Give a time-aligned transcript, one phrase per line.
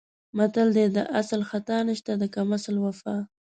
[0.37, 3.17] متل دی: د اصل خطا نشته د کم اصل وفا.